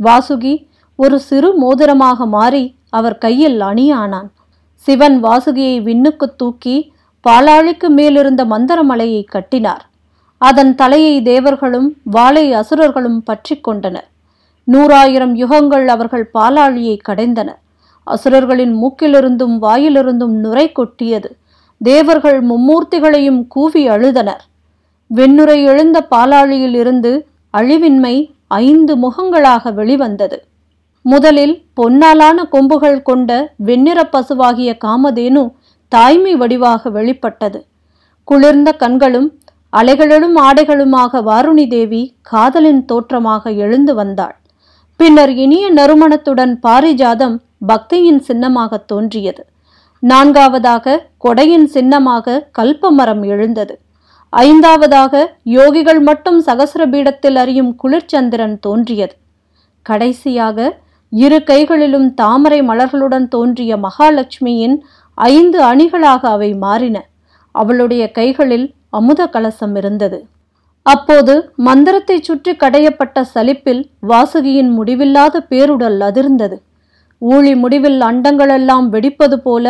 வாசுகி 0.00 0.54
ஒரு 0.96 1.16
சிறு 1.18 1.48
மோதிரமாக 1.58 2.26
மாறி 2.26 2.64
அவர் 2.90 3.18
கையில் 3.18 3.60
அணியானான். 3.60 4.28
சிவன் 4.74 5.16
வாசுகியை 5.24 5.76
விண்ணுக்கு 5.82 6.26
தூக்கி 6.36 6.76
பாலாழிக்கு 7.24 7.88
மேலிருந்த 7.88 8.42
மந்தரமலையை 8.44 9.22
கட்டினார். 9.24 9.84
அதன் 10.38 10.74
தலையை 10.74 11.22
தேவர்களும் 11.22 11.88
வாளை 12.04 12.52
அசுரர்களும் 12.52 13.22
பற்றி 13.22 13.54
கொண்டனர். 13.60 14.08
நூறாயிரம் 14.68 15.34
யுகங்கள் 15.34 15.86
அவர்கள் 15.86 16.26
பாலாழியை 16.34 16.96
கடைந்தனர் 17.08 17.60
அசுரர்களின் 18.06 18.74
மூக்கிலிருந்தும் 18.82 19.54
வாயிலிருந்தும் 19.62 20.34
நுரை 20.42 20.66
கொட்டியது. 20.72 21.30
தேவர்கள் 21.80 22.38
மும்மூர்த்திகளையும் 22.50 23.40
கூவி 23.48 23.88
அழுதனர். 23.88 24.42
வெண்ணுரை 25.10 25.58
எழுந்த 25.64 25.98
பாலாழியில் 26.10 26.76
இருந்து 26.82 27.12
அழிவின்மை 27.56 28.14
ஐந்து 28.48 28.96
முகங்களாக 28.96 29.72
வெளிவந்தது. 29.74 30.38
முதலில் 31.04 31.54
பொன்னாலான 31.74 32.44
கொம்புகள் 32.44 33.02
கொண்ட 33.02 33.30
வெண்ணிற 33.56 34.08
பசுவாகிய 34.12 34.70
காமதேனு 34.84 35.42
தாய்மை 35.88 36.34
வடிவாக 36.36 36.90
வெளிப்பட்டது. 36.90 37.66
குளிர்ந்த 38.24 38.72
கண்களும் 38.72 39.28
அலைகளும் 39.76 40.36
ஆடைகளுமாக 40.36 41.20
வாருணி 41.22 41.68
தேவி 41.68 42.02
காதலின் 42.22 42.84
தோற்றமாக 42.84 43.50
எழுந்து 43.50 43.94
வந்தாள். 43.94 44.36
பின்னர் 44.96 45.32
இனிய 45.34 45.66
நறுமணத்துடன் 45.72 46.54
பாரிஜாதம் 46.62 47.36
பக்தியின் 47.68 48.20
சின்னமாக 48.20 48.78
தோன்றியது. 48.86 49.42
நான்காவதாக 50.02 50.96
கொடையின் 51.24 51.64
சின்னமாக 51.64 52.36
கல்பமரம் 52.58 53.22
எழுந்தது. 53.26 53.74
ஐந்தாவதாக 54.44 55.14
யோகிகள் 55.56 56.00
மட்டும் 56.00 56.38
சகசர 56.46 56.82
பீடத்தில் 56.92 57.36
அறியும் 57.36 57.72
குளிர்ச்சந்திரன் 57.82 58.56
தோன்றியது. 58.60 59.14
கடைசியாக 59.86 60.58
இரு 61.12 61.38
கைகளிலும் 61.44 62.08
தாமரை 62.14 62.60
மலர்களுடன் 62.62 63.26
தோன்றிய 63.28 63.72
மகாலட்சுமியின் 63.76 64.76
ஐந்து 65.18 65.58
அணிகளாக 65.64 66.22
அவை 66.28 66.50
மாறின. 66.54 66.96
அவளுடைய 67.54 68.04
கைகளில் 68.10 68.66
அமுத 68.90 69.20
கலசம் 69.26 69.76
இருந்தது. 69.76 70.18
அப்போது 70.86 71.34
மந்திரத்தை 71.68 72.16
சுற்றி 72.20 72.52
கடையப்பட்ட 72.52 73.22
சலிப்பில் 73.34 73.82
வாசுகியின் 74.08 74.70
முடிவில்லாத 74.70 75.44
பேருடல் 75.50 76.00
அதிர்ந்தது. 76.08 76.56
ஊழி 77.22 77.52
முடிவில் 77.54 78.00
அண்டங்களெல்லாம் 78.00 78.86
வெடிப்பது 78.94 79.36
போல 79.38 79.66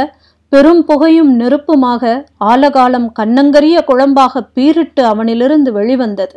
பெரும் 0.48 0.84
புகையும் 0.84 1.32
நெருப்புமாக 1.40 2.24
ஆலகாலம் 2.40 3.08
கண்ணங்கரிய 3.18 3.76
குழம்பாக 3.86 4.42
பீரிட்டு 4.54 5.02
அவனிலிருந்து 5.02 5.72
வெளிவந்தது. 5.72 6.36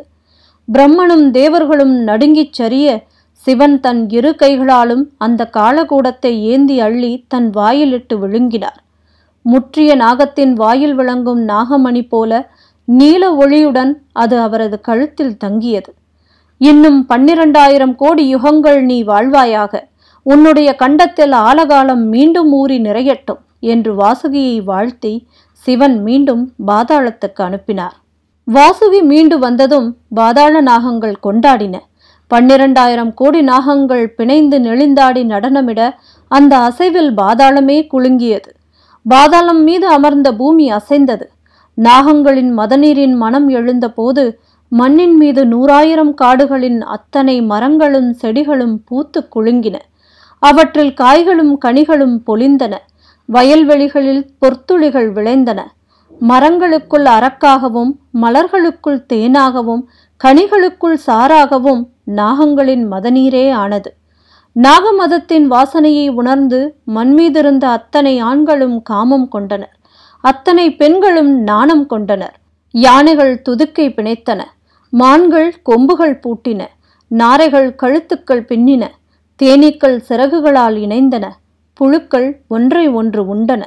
பிரம்மனும் 0.68 1.30
தேவர்களும் 1.30 1.94
நடுங்கிச் 2.02 2.52
சரிய 2.52 2.86
சிவன் 3.32 3.80
தன் 3.80 4.10
இரு 4.10 4.34
கைகளாலும் 4.34 5.04
அந்த 5.18 5.50
காலகூடத்தை 5.52 6.32
ஏந்தி 6.52 6.80
அள்ளி 6.80 7.24
தன் 7.28 7.50
வாயிலிட்டு 7.50 8.16
விழுங்கினார். 8.18 8.80
முற்றிய 9.42 9.96
நாகத்தின் 9.96 10.52
வாயில் 10.52 10.94
விளங்கும் 10.94 11.48
நாகமணி 11.48 12.08
போல 12.08 12.50
நீல 12.84 13.22
ஒளியுடன் 13.34 13.92
அது 14.12 14.40
அவரது 14.40 14.80
கழுத்தில் 14.80 15.36
தங்கியது. 15.36 15.92
இன்னும் 16.60 17.06
பன்னிரண்டாயிரம் 17.08 17.94
கோடி 17.94 18.24
யுகங்கள் 18.34 18.80
நீ 18.82 19.04
வாழ்வாயாக. 19.04 19.72
உன்னுடைய 20.22 20.74
கண்டத்தில் 20.74 21.32
ஆலகாலம் 21.32 22.04
மீண்டும் 22.06 22.52
ஊறி 22.52 22.78
நிறையட்டும். 22.78 23.40
என்று 23.60 23.94
வாசுகியை 23.94 24.64
வாழ்த்தி 24.64 25.26
சிவன் 25.52 26.02
மீண்டும் 26.02 26.52
பாதாளத்துக்கு 26.66 27.42
அனுப்பினார். 27.42 27.96
வாசுகி 28.46 29.02
மீண்டு 29.02 29.38
வந்ததும் 29.38 29.96
பாதாள 30.14 30.62
நாகங்கள் 30.62 31.14
கொண்டாடின. 31.22 31.76
பன்னிரண்டாயிரம் 32.30 33.12
கோடி 33.14 33.40
நாகங்கள் 33.44 34.06
பிணைந்து 34.18 34.58
நெளிந்தாடி 34.58 35.22
நடனமிட 35.24 35.94
அந்த 36.28 36.58
அசைவில் 36.58 37.12
பாதாளமே 37.14 37.78
குலுங்கியது. 37.92 38.50
பாதாளம் 39.02 39.62
மீது 39.62 39.86
அமர்ந்த 39.86 40.34
பூமி 40.34 40.70
அசைந்தது. 40.70 41.26
நாகங்களின் 41.78 42.50
மதநீரின் 42.58 43.16
மனம் 43.16 43.48
எழுந்தபோது 43.48 44.40
மண்ணின் 44.68 45.16
மீது 45.16 45.44
நூறாயிரம் 45.44 46.14
காடுகளின் 46.14 46.80
அத்தனை 46.80 47.42
மரங்களும் 47.42 48.12
செடிகளும் 48.12 48.76
பூத்து 48.84 49.28
குலுங்கின. 49.36 49.76
அவற்றில் 50.38 50.94
காய்களும் 50.94 51.58
கனிகளும் 51.64 52.16
பொலிந்தன 52.26 52.74
வயல்வெளிகளில் 53.32 54.26
பொற்துளிகள் 54.38 55.12
விளைந்தன. 55.12 55.74
மரங்களுக்குள் 56.20 57.04
அரக்காகவும் 57.04 57.90
மலர்களுக்குள் 58.22 59.04
தேனாகவும் 59.12 59.82
கனிகளுக்குள் 60.24 60.98
சாராகவும் 61.06 61.86
நாகங்களின் 62.06 62.84
மதநீரே 62.90 63.52
ஆனது. 63.52 63.94
நாகமதத்தின் 64.54 65.46
வாசனையை 65.50 66.10
உணர்ந்து 66.10 66.74
மண்மீதிருந்த 66.86 67.64
அத்தனை 67.64 68.18
ஆண்களும் 68.18 68.82
காமம் 68.82 69.28
கொண்டனர். 69.28 69.76
அத்தனை 70.20 70.74
பெண்களும் 70.74 71.40
நாணம் 71.42 71.86
கொண்டனர். 71.86 72.34
யானைகள் 72.70 73.42
துதுக்கை 73.48 73.88
பிணைத்தன. 73.88 74.40
மான்கள் 74.90 75.54
கொம்புகள் 75.62 76.20
பூட்டின. 76.20 76.66
நாரைகள் 77.06 77.74
கழுத்துக்கள் 77.82 78.46
பின்னின. 78.46 78.88
தேனீக்கள் 79.42 80.00
சிறகுகளால் 80.08 80.76
இணைந்தன. 80.76 81.28
புழுக்கள் 81.80 82.28
ஒன்றை 82.48 82.88
ஒன்று 82.88 83.22
உண்டன. 83.34 83.62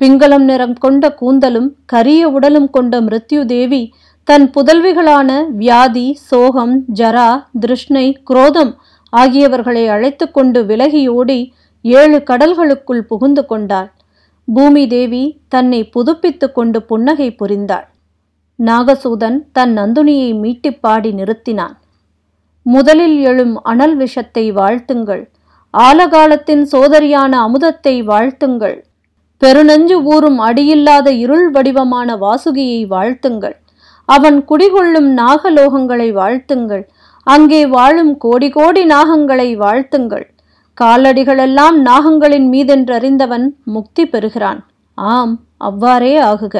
பிங்களம் 0.00 0.46
நிறம் 0.50 0.74
கொண்ட 0.74 1.08
கூந்தலும் 1.20 1.68
கரிய 1.86 2.28
உடலும் 2.28 2.70
கொண்ட 2.70 3.00
மிருத்யு 3.00 3.44
தேவி 3.44 3.82
தன் 4.28 4.46
புதல்விகளான 4.50 5.30
வியாதி 5.50 6.06
சோகம் 6.30 6.74
ஜரா 6.94 7.28
திருஷ்ணை 7.60 8.06
குரோதம் 8.30 8.72
ஆகியவர்களை 9.16 9.84
அழைத்து 9.88 10.30
கொண்டு 10.30 10.64
விலகியோடி 10.64 11.38
ஏழு 11.82 12.18
கடல்களுக்குள் 12.30 13.02
புகுந்து 13.10 13.46
கொண்டாள். 13.46 13.90
பூமி 14.54 14.86
தேவி 14.86 15.22
தன்னை 15.48 15.80
புதுப்பித்துக் 15.88 16.54
கொண்டு 16.54 16.82
புன்னகை 16.82 17.28
புரிந்தாள். 17.38 17.86
நாகசூதன் 18.58 19.38
தன் 19.52 19.74
நந்துனியை 19.78 20.30
மீட்டிப் 20.38 20.82
பாடி 20.82 21.10
நிறுத்தினான். 21.12 21.76
முதலில் 22.66 23.18
எழும் 23.20 23.54
அனல் 23.62 23.96
விஷத்தை 23.96 24.44
வாழ்த்துங்கள். 24.52 25.24
ஆலகாலத்தின் 25.82 26.64
சோதரியான 26.72 27.32
அமுதத்தை 27.46 27.94
வாழ்த்துங்கள். 28.02 28.76
பெருநெஞ்சு 29.42 29.96
ஊறும் 30.02 30.38
அடியில்லாத 30.38 31.08
இருள் 31.12 31.50
வடிவமான 31.50 32.16
வாசுகியை 32.16 32.80
வாழ்த்துங்கள். 32.90 33.56
அவன் 34.08 34.44
குடிகொள்ளும் 34.44 35.08
நாகலோகங்களை 35.16 36.08
வாழ்த்துங்கள். 36.12 36.84
அங்கே 37.26 37.66
வாழும் 37.66 38.16
கோடி 38.16 38.48
கோடி 38.50 38.84
நாகங்களை 38.84 39.48
வாழ்த்துங்கள். 39.58 40.26
காலடிகளெல்லாம் 40.80 41.76
நாகங்களின் 41.84 42.46
மீதென்றறிந்தவன் 42.52 43.46
முக்தி 43.64 44.06
பெறுகிறான். 44.06 44.60
ஆம் 44.94 45.34
அவ்வாறே 45.58 46.14
ஆகுக. 46.20 46.56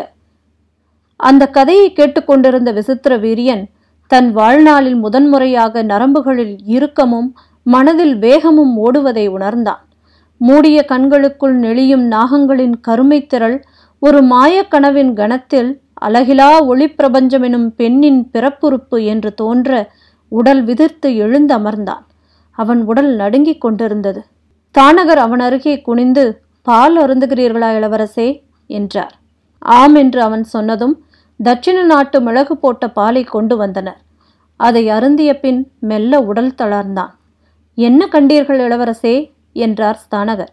அந்த 1.17 1.47
கதையை 1.47 1.93
கேட்டுக்கொண்டிருந்த 1.93 2.73
விசித்திர 2.73 3.17
வீரியன் 3.17 3.65
தன் 4.07 4.33
வாழ்நாளில் 4.33 4.97
முதன்முறையாக 4.97 5.83
நரம்புகளில் 5.83 6.57
இறுக்கமும் 6.67 7.29
மனதில் 7.65 8.19
வேகமும் 8.19 8.75
ஓடுவதை 8.77 9.27
உணர்ந்தான். 9.29 9.85
மூடிய 10.37 10.85
கண்களுக்குள் 10.89 11.59
நெளியும் 11.59 12.05
நாகங்களின் 12.11 12.75
கருமை 12.81 13.27
திரள் 13.27 13.65
ஒரு 13.99 14.21
மாயக்கனவின் 14.23 15.13
கணத்தில் 15.15 15.83
அழகிலா 16.05 16.49
ஒளிப்பிரபஞ்சம் 16.71 17.43
எனும் 17.43 17.75
பெண்ணின் 17.75 18.31
பிறப்புறுப்பு 18.33 19.05
என்று 19.05 19.35
தோன்ற 19.35 19.91
உடல் 20.29 20.63
விதிர்த்து 20.65 21.11
எழுந்தமர்ந்தான். 21.11 22.05
அவன் 22.51 22.85
உடல் 22.85 23.15
நடுங்கிக் 23.15 23.61
கொண்டிருந்தது. 23.61 24.25
தானகர் 24.79 25.21
அவன் 25.27 25.41
அருகே 25.41 25.81
குனிந்து 25.81 26.41
பால் 26.63 26.97
அருந்துகிறீர்களா 26.99 27.71
இளவரசே? 27.79 28.29
என்றார். 28.67 29.15
ஆம் 29.59 29.95
என்று 29.95 30.21
அவன் 30.23 30.45
சொன்னதும் 30.45 31.05
தட்சிண 31.45 31.83
நாட்டு 31.83 32.21
மிளகு 32.21 32.57
போட்ட 32.57 32.91
பாலை 32.91 33.25
கொண்டு 33.25 33.57
வந்தனர். 33.57 34.01
அதை 34.57 34.89
அருந்திய 34.89 35.41
பின் 35.41 35.73
மெல்ல 35.81 36.21
உடல் 36.21 36.55
தளர்ந்தான். 36.63 37.13
என்ன 37.75 38.09
கண்டீர்கள் 38.13 38.59
இளவரசே? 38.59 39.33
என்றார் 39.53 40.01
ஸ்தானகர். 40.05 40.53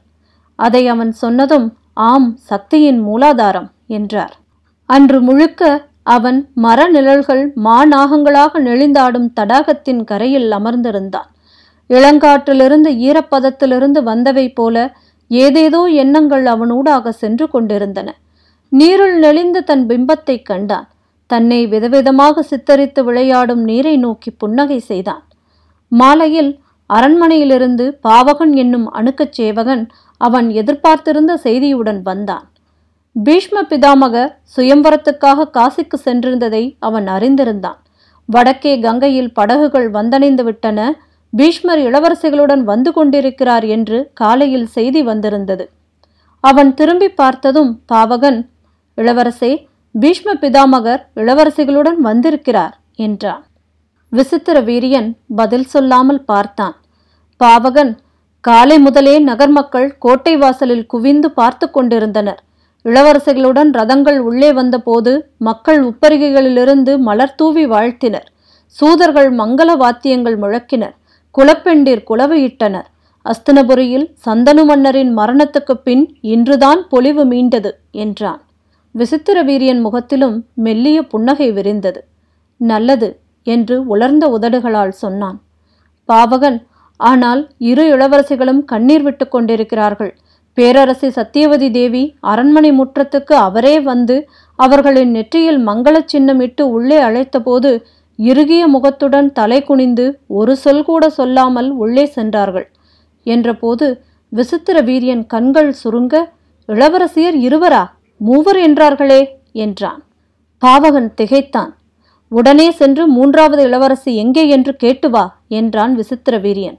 அதை 0.55 0.87
அவன் 0.87 1.11
சொன்னதும் 1.11 1.77
ஆம் 1.93 2.37
சக்தியின் 2.37 3.07
மூலாதாரம் 3.07 3.71
என்றார். 3.87 4.35
அன்று 4.85 5.21
முழுக்க 5.21 5.89
அவன் 6.03 6.51
மர 6.53 6.89
நிழல்கள் 6.89 7.53
மாநாகங்களாக 7.63 8.59
நெளிந்தாடும் 8.59 9.33
தடாகத்தின் 9.39 10.03
கரையில் 10.03 10.51
அமர்ந்திருந்தான். 10.51 11.29
இளங்காற்றிலிருந்து 11.87 12.89
ஈரப்பதத்திலிருந்து 12.97 14.03
வந்தவை 14.03 14.53
போல 14.53 14.95
ஏதேதோ 15.27 15.85
எண்ணங்கள் 15.85 16.43
அவனூடாக 16.43 17.09
சென்று 17.09 17.49
கொண்டிருந்தன. 17.49 18.15
நீருள் 18.69 19.19
நெளிந்த 19.19 19.59
தன் 19.59 19.87
பிம்பத்தை 19.87 20.41
கண்டான். 20.41 20.87
தன்னை 21.27 21.67
விதவிதமாக 21.67 22.39
சித்தரித்து 22.39 23.03
விளையாடும் 23.03 23.63
நீரை 23.63 23.97
நோக்கி 23.97 24.31
புன்னகை 24.31 24.79
செய்தான். 24.79 25.23
மாலையில் 25.87 26.60
அரண்மனையிலிருந்து 26.95 27.85
பாவகன் 28.07 28.53
என்னும் 28.53 28.93
அணுக்கச் 28.93 29.31
சேவகன் 29.31 29.83
அவன் 30.17 30.49
எதிர்பார்த்திருந்த 30.49 31.39
செய்தியுடன் 31.43 32.01
வந்தான். 32.01 32.45
பீஷ்ம 33.23 33.61
பிதாமகர் 33.61 34.31
சுயம்பரத்துக்காக 34.57 35.47
காசிக்கு 35.53 35.97
சென்றிருந்ததை 36.05 36.75
அவன் 36.79 37.07
அறிந்திருந்தான். 37.07 37.79
வடக்கே 38.25 38.79
கங்கையில் 38.79 39.33
படகுகள் 39.33 39.91
வந்தணைந்து 39.91 40.43
விட்டன. 40.43 40.79
பீஷ்மர் 41.29 41.79
இளவரசிகளுடன் 41.79 42.63
வந்து 42.63 42.91
கொண்டிருக்கிறார் 42.91 43.63
என்று 43.63 44.11
காலையில் 44.13 44.65
செய்தி 44.65 45.01
வந்திருந்தது. 45.03 45.69
அவன் 46.39 46.73
திரும்பி 46.73 47.09
பார்த்ததும் 47.09 47.81
பாவகன் 47.93 48.39
இளவரசே 48.97 49.51
பீஷ்ம 49.99 50.33
பிதாமகர் 50.33 51.01
இளவரசிகளுடன் 51.15 51.99
வந்திருக்கிறார் 52.01 52.75
என்றான். 52.95 53.43
விசித்திர 54.09 54.61
வீரியன் 54.61 55.09
பதில் 55.35 55.65
சொல்லாமல் 55.65 56.23
பார்த்தான். 56.23 56.75
பாவகன். 57.43 57.97
காலை 58.39 58.79
முதலே 58.79 59.19
நகர் 59.19 59.49
மக்கள் 59.49 59.97
கோட்டை 59.97 60.37
வாசலில் 60.37 60.85
குவிந்து 60.85 61.31
பார்த்து 61.31 61.71
கொண்டிருந்தனர். 61.71 62.43
இளவரசிகளுடன் 62.83 63.71
ரதங்கள் 63.71 64.17
உள்ளே 64.17 64.53
வந்தபோது 64.53 65.29
மக்கள் 65.37 65.85
உப்பரிகைகளிலிருந்து 65.85 66.99
மலர் 66.99 67.35
தூவி 67.35 67.65
வாழ்த்தினர். 67.65 68.31
சூதர்கள் 68.65 69.35
மங்கள 69.35 69.77
வாத்தியங்கள் 69.77 70.39
முழக்கினர். 70.39 70.95
குலப்பெண்டிர் 71.37 72.03
குலவையிட்டனர். 72.09 72.85
அஸ்தினபுரியில் 73.25 74.13
சந்தனு 74.25 74.65
மன்னரின் 74.65 75.17
மரணத்துக்குப் 75.17 75.83
பின் 75.83 76.17
இன்றுதான் 76.21 76.87
பொலிவு 76.89 77.25
மீண்டது 77.25 77.71
என்றான். 77.91 78.41
விசித்திர 78.91 79.43
வீரியன் 79.43 79.81
முகத்திலும் 79.81 80.45
மெல்லிய 80.53 81.07
புன்னகை 81.07 81.51
விரிந்தது. 81.51 82.03
நல்லது 82.57 83.19
என்று 83.43 83.87
உலர்ந்த 83.87 84.37
உதடுகளால் 84.41 84.89
சொன்னான். 84.89 85.41
பாவகன் 86.05 86.69
ஆனால் 87.01 87.41
இரு 87.57 87.83
இளவரசிகளும் 87.95 88.61
கண்ணீர் 88.65 89.01
விட்டு 89.01 89.27
கொண்டிருக்கிறார்கள். 89.27 90.11
பேரரசி 90.57 91.09
சத்தியவதி 91.09 91.71
தேவி 91.71 92.03
அரண்மனை 92.19 92.71
முற்றத்துக்கு 92.71 93.33
அவரே 93.47 93.79
வந்து 93.79 94.15
அவர்களின் 94.59 95.11
நெற்றியில் 95.11 95.59
மங்களச் 95.67 96.11
சின்னமிட்டு 96.13 96.61
உள்ளே 96.61 96.99
அழைத்தபோது 97.01 97.71
இறுகிய 98.19 98.63
முகத்துடன் 98.67 99.31
தலை 99.31 99.59
குனிந்து 99.63 100.05
ஒரு 100.27 100.55
சொல் 100.55 100.83
கூட 100.83 101.03
சொல்லாமல் 101.09 101.69
உள்ளே 101.83 102.05
சென்றார்கள். 102.05 102.67
என்றபோது 103.25 103.87
விசித்திர 104.29 104.77
வீரியன் 104.81 105.23
கண்கள் 105.25 105.71
சுருங்க 105.83 106.15
இளவரசியர் 106.69 107.37
இருவரா? 107.47 107.83
மூவர் 108.21 108.59
என்றார்களே 108.67 109.21
என்றான். 109.51 110.01
பாவகன் 110.61 111.09
திகைத்தான். 111.13 111.71
உடனே 112.31 112.67
சென்று 112.71 113.07
மூன்றாவது 113.07 113.63
இளவரசி 113.63 114.11
எங்கே? 114.15 114.43
என்று 114.47 114.75
கேட்டு 114.75 115.09
வா 115.09 115.23
என்றான் 115.47 115.95
விசித்திர 115.95 116.35
வீரியன். 116.37 116.77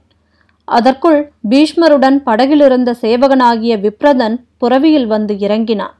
அதற்குள் 0.67 1.19
பீஷ்மருடன் 1.49 2.17
படகிலிருந்த 2.23 2.91
சேவகனாகிய 3.01 3.73
விப்ரதன் 3.77 4.35
புறவியில் 4.57 5.05
வந்து 5.05 5.33
இறங்கினான். 5.39 5.95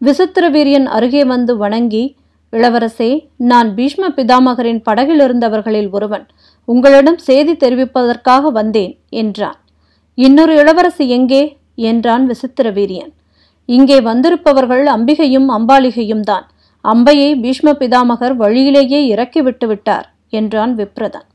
விசித்திர 0.00 0.44
வீரியன் 0.50 0.86
அருகே 0.86 1.22
வந்து 1.24 1.56
வணங்கி 1.56 2.04
இளவரசே 2.52 3.10
நான் 3.36 3.68
பீஷ்ம 3.74 4.10
பிதாமகரின் 4.16 4.80
படகிலிருந்தவர்களில் 4.88 5.90
ஒருவன். 5.90 6.24
உங்களிடம் 6.68 7.18
செய்தி 7.18 7.52
தெரிவிப்பதற்காக 7.54 8.50
வந்தேன் 8.50 8.92
என்றான். 9.22 9.58
இன்னொரு 10.18 10.54
இளவரசி 10.54 11.08
எங்கே? 11.08 11.42
என்றான் 11.90 12.24
விசித்திர 12.26 12.70
வீரியன் 12.70 13.12
இங்கே 13.68 13.96
வந்திருப்பவர்கள் 14.00 14.84
அம்பிகையும் 14.86 15.48
அம்பாலிகையும் 15.48 16.20
தான். 16.20 16.44
அம்பையை 16.84 17.30
பீஷ்ம 17.44 17.68
பிதாமகர் 17.80 18.34
வழியிலேயே 18.36 19.00
இறக்கி 19.06 19.40
விட்டு 19.42 19.66
விட்டார் 19.66 20.06
என்றான் 20.30 20.72
விப்ரதன். 20.74 21.26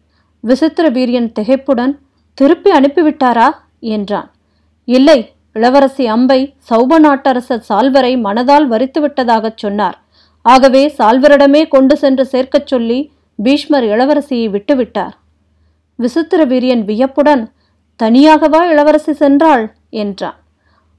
விசித்திர 0.43 0.85
வீரியன் 0.89 1.29
திகைப்புடன் 1.39 1.93
திருப்பி 2.39 2.71
அனுப்பிவிட்டாரா? 2.71 3.51
என்றான். 3.79 4.31
இல்லை 4.83 5.33
இளவரசி 5.53 6.07
அம்பை 6.07 6.53
சௌப 6.69 6.99
நாட்டரசர் 6.99 7.63
சால்வரை 7.69 8.19
மனதால் 8.19 8.67
வரித்து 8.67 9.07
விட்டதாகச் 9.07 9.57
சொன்னார். 9.57 10.01
ஆகவே 10.41 10.93
சால்வரிடமே 10.97 11.67
கொண்டு 11.67 11.97
சென்று 11.97 12.25
சேர்க்கச் 12.25 12.67
சொல்லி 12.67 13.11
பீஷ்மர் 13.35 13.83
இளவரசியை 13.83 14.49
விட்டுவிட்டார். 14.49 15.11
விசித்திர 15.95 16.45
வீரியன் 16.45 16.85
வியப்புடன் 16.85 17.51
தனியாகவா 18.03 18.69
இளவரசி 18.69 19.11
சென்றாள்? 19.11 19.71
என்றான். 19.89 20.35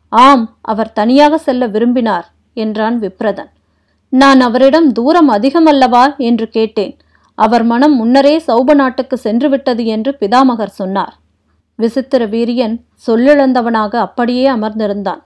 ஆம் 0.08 0.56
அவர் 0.60 0.92
தனியாக 0.92 1.38
செல்ல 1.38 1.66
விரும்பினார் 1.66 2.32
என்றான் 2.54 3.00
விப்ரதன். 3.00 3.50
நான் 4.08 4.40
அவரிடம் 4.40 4.92
தூரம் 4.92 5.30
அதிகமல்லவா? 5.30 6.16
என்று 6.16 6.48
கேட்டேன். 6.48 6.96
அவர் 7.34 7.62
மனம் 7.62 7.96
முன்னரே 7.96 8.42
சௌப 8.46 8.74
நாட்டுக்கு 8.74 9.16
சென்று 9.16 9.48
விட்டது 9.48 9.86
என்று 9.86 10.16
பிதாமகர் 10.20 10.78
சொன்னார். 10.80 11.19
விசித்திர 11.82 12.22
வீரியன் 12.34 12.74
சொல்லிழந்தவனாக 13.06 13.92
அப்படியே 14.06 14.44
அமர்ந்திருந்தான். 14.56 15.20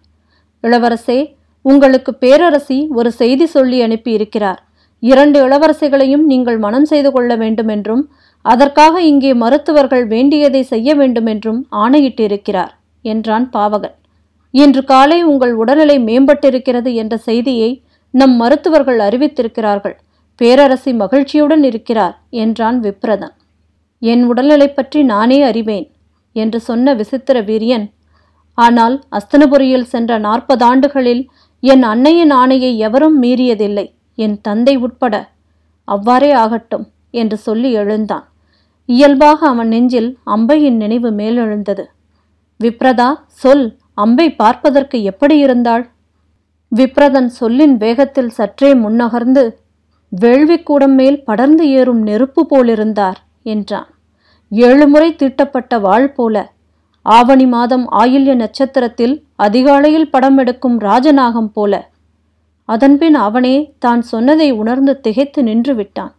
இளவரசே 0.64 1.18
உங்களுக்கு 1.64 2.12
பேரரசி 2.20 2.78
ஒரு 2.98 3.10
செய்தி 3.20 3.46
சொல்லி 3.46 3.78
அனுப்பி 3.82 4.10
இருக்கிறார் 4.18 4.60
இரண்டு 5.02 5.38
இளவரசிகளையும் 5.46 6.24
நீங்கள் 6.32 6.58
மனம் 6.58 6.86
செய்து 6.90 7.10
கொள்ள 7.12 7.30
வேண்டுமென்றும் 7.36 8.04
அதற்காக 8.44 8.94
இங்கே 9.02 9.32
மருத்துவர்கள் 9.42 10.04
வேண்டியதை 10.06 10.62
செய்ய 10.72 10.88
வேண்டுமென்றும் 10.94 11.60
ஆணையிட்டிருக்கிறார் 11.82 12.72
என்றான் 13.04 13.46
பாவகன். 13.50 13.96
இன்று 14.54 14.82
காலை 14.84 15.18
உங்கள் 15.22 15.54
உடல்நிலை 15.54 15.96
மேம்பட்டிருக்கிறது 16.08 16.90
என்ற 16.94 17.14
செய்தியை 17.28 17.70
நம் 18.14 18.34
மருத்துவர்கள் 18.42 19.00
அறிவித்திருக்கிறார்கள். 19.06 19.96
பேரரசி 20.40 20.92
மகிழ்ச்சியுடன் 21.00 21.64
இருக்கிறார் 21.70 22.14
என்றான் 22.44 22.78
விப்ரதன் 22.80 23.34
என் 24.02 24.22
உடல்நிலை 24.30 24.68
பற்றி 24.68 25.00
நானே 25.12 25.38
அறிவேன் 25.42 25.86
என்று 26.37 26.59
சொன்ன 26.61 26.94
விசித்திர 26.94 27.38
வீரியன் 27.40 27.87
ஆனால் 28.55 28.97
அஸ்தனபுரியில் 29.11 29.90
சென்ற 29.92 30.18
நாற்பது 30.18 30.64
ஆண்டுகளில் 30.64 31.23
என் 31.62 31.83
அன்னையின் 31.83 32.31
ஆணையை 32.31 32.73
எவரும் 32.77 33.16
மீறியதில்லை 33.23 33.87
என் 34.18 34.37
தந்தை 34.40 34.77
உட்பட. 34.77 35.14
அவ்வாறே 35.85 36.31
ஆகட்டும் 36.33 36.85
என்று 37.11 37.37
சொல்லி 37.37 37.70
எழுந்தான். 37.73 38.27
இயல்பாக 38.88 39.40
அவன் 39.47 39.68
நெஞ்சில் 39.68 40.11
அம்பையின் 40.25 40.77
நினைவு 40.77 41.11
மேலெழுந்தது. 41.11 41.85
விப்ரதா 42.61 43.11
சொல் 43.29 43.66
அம்பை 43.94 44.27
பார்ப்பதற்கு 44.33 45.03
எப்படி 45.03 45.37
இருந்தாள்? 45.38 45.85
விப்ரதன் 46.73 47.31
சொல்லின் 47.40 47.75
வேகத்தில் 47.77 48.31
சற்றே 48.31 48.70
முன்னகர்ந்து 48.75 49.44
வேள்விக்கூடம் 50.12 50.94
மேல் 50.94 51.18
படர்ந்து 51.23 51.64
ஏறும் 51.70 52.03
நெருப்பு 52.03 52.42
போலிருந்தார் 52.51 53.18
என்றான். 53.42 53.90
ஏழு 54.48 54.88
முறை 54.88 55.16
தீட்டப்பட்ட 55.16 55.80
வாழ் 55.80 56.12
போல. 56.12 56.52
ஆவணி 57.02 57.46
மாதம் 57.46 57.90
ஆயில்ய 57.90 58.35
நட்சத்திரத்தில் 58.35 59.24
அதிகாலையில் 59.37 60.11
படம் 60.11 60.38
எடுக்கும் 60.38 60.80
ராஜநாகம் 60.80 61.50
போல. 61.52 61.88
அதன்பின் 62.64 63.14
அவனே 63.14 63.74
தான் 63.78 64.02
சொன்னதை 64.02 64.50
உணர்ந்து 64.50 65.00
திகைத்து 65.00 65.42
நின்று 65.42 65.74
விட்டான். 65.74 66.14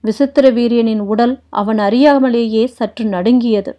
விசித்திர 0.00 0.50
வீரியனின் 0.50 0.98
உடல் 0.98 1.40
அவன் 1.50 1.78
அறியாமலேயே 1.78 2.64
சற்று 2.64 3.04
நடுங்கியது. 3.04 3.78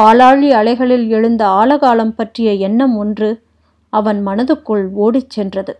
பாலாழி 0.00 0.50
அலைகளில் 0.50 1.08
எழுந்த 1.08 1.46
ஆலகாலம் 1.46 2.14
பற்றிய 2.16 2.52
எண்ணம் 2.52 2.96
ஒன்று 2.96 3.42
அவன் 3.88 4.26
மனதுக்குள் 4.26 4.92
ஓடிச் 4.92 5.30
சென்றது. 5.30 5.78